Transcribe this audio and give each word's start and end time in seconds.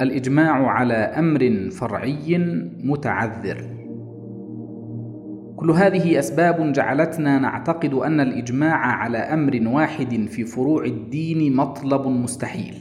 الإجماع 0.00 0.66
على 0.66 0.94
أمر 0.94 1.70
فرعي 1.70 2.38
متعذر. 2.84 3.64
كل 5.56 5.70
هذه 5.70 6.18
أسباب 6.18 6.72
جعلتنا 6.72 7.38
نعتقد 7.38 7.94
أن 7.94 8.20
الإجماع 8.20 8.76
على 8.76 9.18
أمر 9.18 9.60
واحد 9.66 10.26
في 10.28 10.44
فروع 10.44 10.84
الدين 10.84 11.56
مطلب 11.56 12.06
مستحيل 12.06 12.74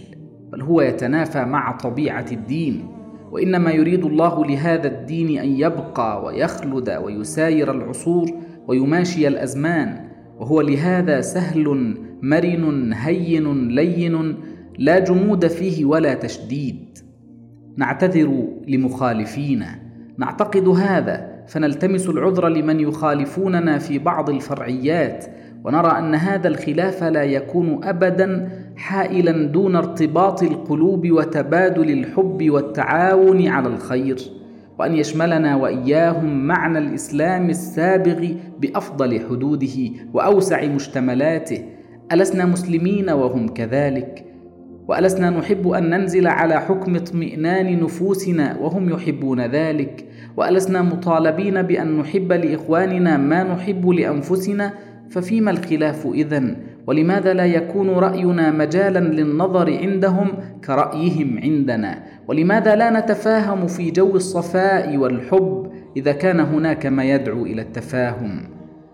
بل 0.51 0.61
هو 0.61 0.81
يتنافى 0.81 1.45
مع 1.45 1.71
طبيعة 1.77 2.25
الدين 2.31 2.87
وإنما 3.31 3.71
يريد 3.71 4.05
الله 4.05 4.45
لهذا 4.45 4.87
الدين 4.87 5.39
أن 5.39 5.47
يبقى 5.47 6.23
ويخلد 6.25 6.89
ويساير 6.89 7.71
العصور 7.71 8.29
ويماشي 8.67 9.27
الأزمان 9.27 10.09
وهو 10.37 10.61
لهذا 10.61 11.21
سهل 11.21 11.97
مرن 12.23 12.93
هين 12.93 13.67
لين 13.67 14.35
لا 14.77 14.99
جمود 14.99 15.47
فيه 15.47 15.85
ولا 15.85 16.13
تشديد. 16.13 17.08
نعتذر 17.79 18.47
لمخالفينا 18.67 19.75
نعتقد 20.17 20.67
هذا 20.67 21.43
فنلتمس 21.47 22.09
العذر 22.09 22.47
لمن 22.47 22.79
يخالفوننا 22.79 23.77
في 23.77 23.99
بعض 23.99 24.29
الفرعيات. 24.29 25.25
ونرى 25.63 25.99
أن 25.99 26.15
هذا 26.15 26.47
الخلاف 26.47 27.03
لا 27.03 27.23
يكون 27.23 27.83
ابدا 27.83 28.49
حائلا 28.75 29.47
دون 29.47 29.75
ارتباط 29.75 30.43
القلوب 30.43 31.11
وتبادل 31.11 31.91
الحب 31.91 32.49
والتعاون 32.49 33.47
على 33.47 33.67
الخير. 33.67 34.17
وأن 34.79 34.95
يشملنا 34.95 35.55
وإياهم 35.55 36.47
معنى 36.47 36.77
الإسلام 36.77 37.49
السابغ 37.49 38.27
بأفضل 38.59 39.19
حدوده 39.29 39.91
وأوسع 40.13 40.65
مشتملاته. 40.65 41.63
ألسنا 42.11 42.45
مسلمين 42.45 43.09
وهم 43.09 43.47
كذلك؟ 43.47 44.25
وألسنا 44.89 45.29
نحب 45.29 45.67
أن 45.67 45.89
ننزل 45.89 46.27
على 46.27 46.61
حكم 46.61 46.95
اطمئنان 46.95 47.79
نفوسنا 47.79 48.57
وهم 48.57 48.89
يحبون 48.89 49.41
ذلك. 49.41 50.05
وألسنا 50.37 50.81
مطالبين 50.81 51.61
بأن 51.61 51.97
نحب 51.97 52.31
لإخواننا 52.31 53.17
ما 53.17 53.43
نحب 53.43 53.89
لأنفسنا 53.89 54.73
ففيما 55.09 55.51
الخلاف 55.51 56.07
إذن؟ 56.13 56.55
ولماذا 56.87 57.33
لا 57.33 57.45
يكون 57.45 57.89
رأينا 57.89 58.51
مجالا 58.51 58.99
للنظر 58.99 59.77
عندهم 59.77 60.27
كرأيهم 60.65 61.39
عندنا؟ 61.43 62.03
ولماذا 62.27 62.75
لا 62.75 62.99
نتفاهم 62.99 63.67
في 63.67 63.91
جو 63.91 64.15
الصفاء 64.15 64.97
والحب 64.97 65.71
إذا 65.97 66.11
كان 66.11 66.39
هناك 66.39 66.85
ما 66.85 67.03
يدعو 67.03 67.45
إلى 67.45 67.61
التفاهم؟ 67.61 68.41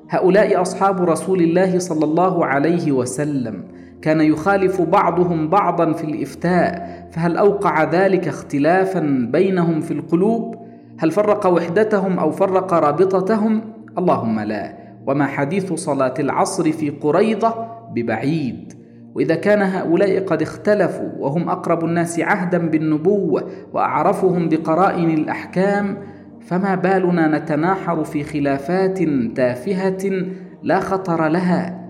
هؤلاء 0.09 0.61
أصحاب 0.61 1.01
رسول 1.01 1.41
الله 1.41 1.79
صلى 1.79 2.05
الله 2.05 2.45
عليه 2.45 2.91
وسلم. 2.91 3.63
كان 4.01 4.21
يخالف 4.21 4.81
بعضهم 4.81 5.49
بعضا 5.49 5.93
في 5.93 6.03
الإفتاء 6.03 7.07
فهل 7.11 7.37
أوقع 7.37 7.83
ذلك 7.83 8.27
اختلافا 8.27 9.27
بينهم 9.31 9.81
في 9.81 9.91
القلوب؟ 9.91 10.55
هل 10.99 11.11
فرق 11.11 11.47
وحدتهم 11.47 12.19
أو 12.19 12.31
فرق 12.31 12.73
رابطتهم؟ 12.73 13.61
اللهم 13.97 14.39
لا. 14.39 14.77
وما 15.07 15.25
حديث 15.25 15.73
صلاة 15.73 16.13
العصر 16.19 16.71
في 16.71 16.89
قريضة 16.89 17.53
ببعيد. 17.93 18.73
وإذا 19.15 19.35
كان 19.35 19.61
هؤلاء 19.61 20.25
قد 20.25 20.41
اختلفوا 20.41 21.09
وهم 21.19 21.49
أقرب 21.49 21.85
الناس 21.85 22.19
عهدا 22.19 22.57
بالنبوة 22.57 23.43
وأعرفهم 23.73 24.49
بقرائن 24.49 25.09
الأحكام 25.09 25.97
فما 26.41 26.75
بالنا 26.75 27.37
نتناحر 27.37 28.03
في 28.03 28.23
خلافات 28.23 28.99
تافهة 29.35 30.25
لا 30.63 30.79
خطر 30.79 31.27
لها. 31.27 31.84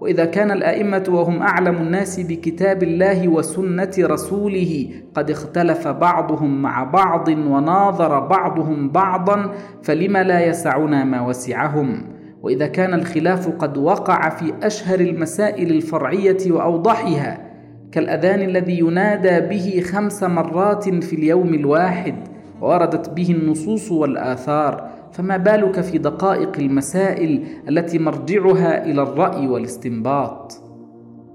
وإذا 0.00 0.24
كان 0.24 0.50
الأئمة 0.50 1.04
وهم 1.08 1.42
أعلم 1.42 1.76
الناس 1.76 2.20
بكتاب 2.20 2.82
الله 2.82 3.28
وسنة 3.28 3.90
رسوله 3.98 4.88
قد 5.14 5.30
اختلف 5.30 5.88
بعضهم 5.88 6.62
مع 6.62 6.84
بعض 6.84 7.28
وناظر 7.28 8.20
بعضهم 8.20 8.90
بعضا 8.90 9.50
فلم 9.82 10.16
لا 10.16 10.46
يسعنا 10.46 11.04
ما 11.04 11.26
وسعهم؟ 11.26 12.02
وإذا 12.42 12.66
كان 12.66 12.94
الخلاف 12.94 13.48
قد 13.48 13.78
وقع 13.78 14.28
في 14.28 14.52
أشهر 14.62 15.00
المسائل 15.00 15.70
الفرعية 15.70 16.38
وأوضحها 16.50 17.48
كالأذان 17.92 18.42
الذي 18.42 18.78
ينادى 18.78 19.40
به 19.40 19.82
خمس 19.86 20.22
مرات 20.22 20.88
في 20.88 21.16
اليوم 21.16 21.54
الواحد 21.54 22.14
وردت 22.60 23.10
به 23.10 23.30
النصوص 23.30 23.92
والآثار. 23.92 24.87
فما 25.12 25.36
بالك 25.36 25.80
في 25.80 25.98
دقائق 25.98 26.58
المسائل 26.58 27.44
التي 27.68 27.98
مرجعها 27.98 28.84
إلى 28.84 29.02
الرأي 29.02 29.46
والاستنباط؟ 29.46 30.62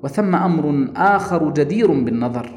وثم 0.04 0.36
أمر 0.36 0.88
آخر 0.96 1.50
جدير 1.50 1.92
بالنظر. 1.92 2.50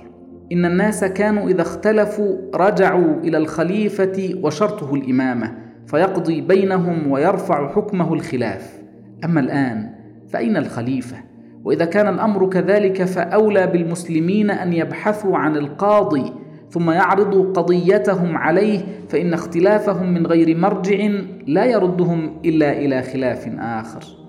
إن 0.52 0.64
الناس 0.64 1.04
كانوا 1.04 1.48
إذا 1.48 1.62
اختلفوا 1.62 2.36
رجعوا 2.54 3.20
إلى 3.24 3.36
الخليفة 3.38 4.34
وشرطه 4.42 4.94
الإمامة 4.94 5.58
فيقضي 5.86 6.40
بينهم 6.40 7.10
ويرفع 7.10 7.68
حكمه 7.68 8.14
الخلاف. 8.14 8.80
أما 9.24 9.40
الآن 9.40 9.90
فأين 10.28 10.56
الخليفة؟ 10.56 11.16
وإذا 11.64 11.84
كان 11.84 12.14
الأمر 12.14 12.48
كذلك 12.48 13.04
فأولى 13.04 13.66
بالمسلمين 13.66 14.50
أن 14.50 14.72
يبحثوا 14.72 15.36
عن 15.36 15.56
القاضي 15.56 16.32
ثم 16.70 16.90
يعرضوا 16.90 17.52
قضيتهم 17.52 18.36
عليه 18.36 18.80
فإن 19.08 19.34
اختلافهم 19.34 20.14
من 20.14 20.26
غير 20.26 20.56
مرجع 20.56 21.08
لا 21.46 21.64
يردهم 21.64 22.40
إلا 22.44 22.78
إلى 22.78 23.02
خلاف 23.02 23.48
آخر. 23.58 24.26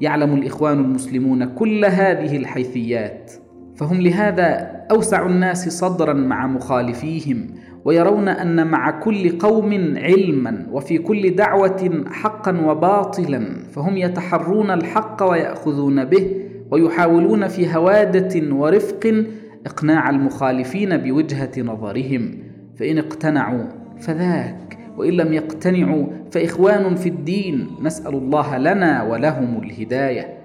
يعلم 0.00 0.34
الإخوان 0.34 0.78
المسلمون 0.78 1.44
كل 1.44 1.84
هذه 1.84 2.36
الحيثيات 2.36 3.32
فهم 3.76 4.00
لهذا 4.00 4.76
أوسع 4.90 5.26
الناس 5.26 5.68
صدرا 5.68 6.12
مع 6.12 6.46
مخالفيهم 6.46 7.46
ويرون 7.84 8.28
أن 8.28 8.66
مع 8.66 8.90
كل 8.90 9.38
قوم 9.38 9.94
علما 9.96 10.66
وفي 10.72 10.98
كل 10.98 11.34
دعوة 11.34 12.04
حقا 12.10 12.60
وباطلا 12.66 13.46
فهم 13.72 13.96
يتحرون 13.96 14.70
الحق 14.70 15.22
ويأخذون 15.22 16.04
به 16.04 16.30
ويحاولون 16.70 17.48
في 17.48 17.74
هوادة 17.74 18.54
ورفق 18.54 19.24
إقناع 19.66 20.10
المخالفين 20.10 20.96
بوجهة 20.96 21.50
نظرهم 21.58 22.38
فإن 22.76 22.98
اقتنعوا 22.98 23.64
فذاك 23.98 24.78
وإن 24.96 25.12
لم 25.12 25.32
يقتنعوا 25.32 26.06
فإخوان 26.30 26.94
في 26.94 27.08
الدين 27.08 27.66
نسأل 27.82 28.14
الله 28.14 28.58
لنا 28.58 29.02
ولهم 29.02 29.62
الهداية. 29.62 30.38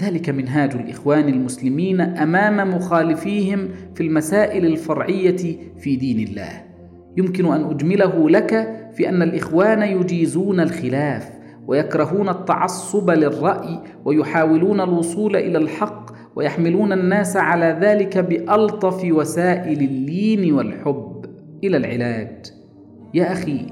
ذلك 0.00 0.30
منهاج 0.30 0.74
الإخوان 0.74 1.28
المسلمين 1.28 2.00
أمام 2.00 2.74
مخالفيهم 2.74 3.68
في 3.94 4.02
المسائل 4.02 4.66
الفرعية 4.66 5.56
في 5.78 5.96
دين 5.96 6.28
الله. 6.28 6.64
يمكن 7.16 7.46
أن 7.46 7.64
أجمله 7.64 8.30
لك 8.30 8.76
في 8.94 9.08
أن 9.08 9.22
الإخوان 9.22 9.82
يجيزون 9.82 10.60
الخلاف 10.60 11.30
ويكرهون 11.66 12.28
التعصب 12.28 13.10
للرأي 13.10 13.80
ويحاولون 14.04 14.80
الوصول 14.80 15.36
إلى 15.36 15.58
الحق 15.58 16.09
ويحملون 16.40 16.92
الناس 16.92 17.36
على 17.36 17.78
ذلك 17.80 18.18
بألطف 18.18 19.04
وسائل 19.04 19.80
اللين 19.80 20.52
والحب 20.52 21.24
إلى 21.64 21.76
العلاج. 21.76 22.46
يا 23.14 23.32
أخي 23.32 23.66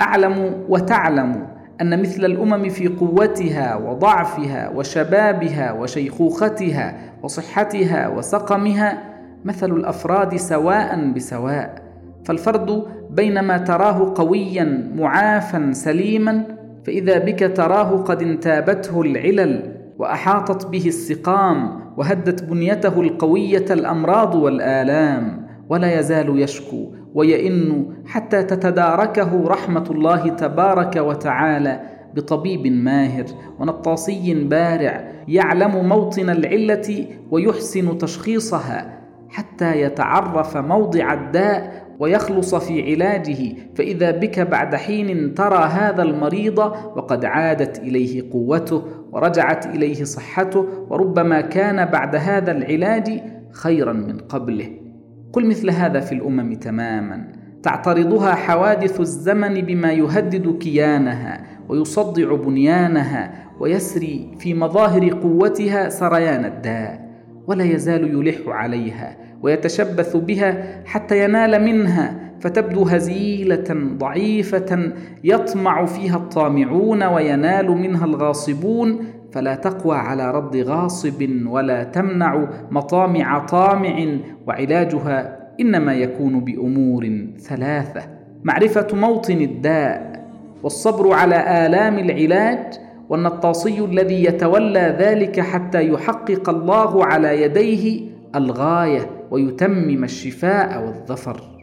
أعلم 0.00 0.64
وتعلم 0.68 1.46
أن 1.80 2.00
مثل 2.02 2.24
الأمم 2.24 2.68
في 2.68 2.88
قوتها 2.88 3.76
وضعفها 3.76 4.68
وشبابها 4.68 5.72
وشيخوختها 5.72 6.94
وصحتها 7.22 8.08
وسقمها 8.08 9.02
مثل 9.44 9.70
الأفراد 9.70 10.36
سواء 10.36 11.12
بسواء. 11.12 11.82
فالفرد 12.24 12.84
بينما 13.10 13.58
تراه 13.58 14.12
قويا 14.16 14.92
معافا 14.96 15.72
سليما 15.72 16.44
فإذا 16.86 17.18
بك 17.18 17.52
تراه 17.56 17.96
قد 17.96 18.22
انتابته 18.22 19.02
العلل 19.02 19.76
وأحاطت 19.98 20.66
به 20.66 20.86
السقام 20.86 21.79
وهدت 21.96 22.42
بنيته 22.44 23.00
القوية 23.00 23.64
الأمراض 23.70 24.34
والآلام 24.34 25.46
ولا 25.68 25.98
يزال 25.98 26.40
يشكو 26.42 26.92
ويئن 27.14 27.86
حتى 28.06 28.42
تتداركه 28.42 29.44
رحمة 29.46 29.84
الله 29.90 30.28
تبارك 30.28 30.96
وتعالى 30.96 31.80
بطبيب 32.14 32.66
ماهر 32.66 33.24
ونطاصي 33.58 34.34
بارع 34.44 35.12
يعلم 35.28 35.88
موطن 35.88 36.30
العلة 36.30 37.06
ويحسن 37.30 37.98
تشخيصها 37.98 38.98
حتى 39.28 39.80
يتعرف 39.80 40.56
موضع 40.56 41.12
الداء 41.12 41.89
ويخلص 42.00 42.54
في 42.54 42.92
علاجه 42.92 43.56
فإذا 43.74 44.10
بك 44.10 44.40
بعد 44.40 44.74
حين 44.74 45.34
ترى 45.34 45.64
هذا 45.64 46.02
المريض 46.02 46.58
وقد 46.96 47.24
عادت 47.24 47.78
إليه 47.78 48.30
قوته 48.32 48.84
ورجعت 49.12 49.66
إليه 49.66 50.04
صحته 50.04 50.66
وربما 50.90 51.40
كان 51.40 51.84
بعد 51.84 52.16
هذا 52.16 52.52
العلاج 52.52 53.22
خيرا 53.52 53.92
من 53.92 54.18
قبله. 54.18 54.70
قل 55.32 55.46
مثل 55.46 55.70
هذا 55.70 56.00
في 56.00 56.12
الأمم 56.12 56.54
تماما. 56.54 57.32
تعترضها 57.62 58.34
حوادث 58.34 59.00
الزمن 59.00 59.54
بما 59.54 59.92
يهدد 59.92 60.58
كيانها 60.58 61.44
ويصدع 61.68 62.34
بنيانها 62.34 63.32
ويسري 63.60 64.30
في 64.38 64.54
مظاهر 64.54 65.08
قوتها 65.12 65.88
سريان 65.88 66.44
الداء 66.44 67.10
ولا 67.46 67.64
يزال 67.64 68.14
يلح 68.14 68.48
عليها. 68.48 69.16
ويتشبث 69.42 70.16
بها 70.16 70.82
حتى 70.84 71.24
ينال 71.24 71.64
منها 71.64 72.14
فتبدو 72.40 72.82
هزيلة 72.82 73.96
ضعيفة 73.98 74.92
يطمع 75.24 75.84
فيها 75.84 76.16
الطامعون 76.16 77.02
وينال 77.02 77.70
منها 77.70 78.04
الغاصبون. 78.04 78.98
فلا 79.32 79.54
تقوى 79.54 79.96
على 79.96 80.30
رد 80.30 80.56
غاصب 80.56 81.46
ولا 81.46 81.84
تمنع 81.84 82.48
مطامع 82.70 83.38
طامع 83.38 84.06
وعلاجها 84.46 85.38
إنما 85.60 85.94
يكون 85.94 86.40
بأمور 86.40 87.26
ثلاثة 87.38 88.00
معرفة 88.44 88.86
موطن 88.92 89.40
الداء 89.40 90.26
والصبر 90.62 91.12
على 91.12 91.66
آلام 91.66 91.98
العلاج 91.98 92.58
والنطاصي 93.08 93.84
الذي 93.84 94.24
يتولى 94.24 94.96
ذلك 94.98 95.40
حتى 95.40 95.88
يحقق 95.88 96.50
الله 96.50 97.04
على 97.04 97.42
يديه 97.42 98.00
الغاية. 98.34 99.10
ويتمم 99.30 100.04
الشفاء 100.04 100.86
والظفر. 100.86 101.59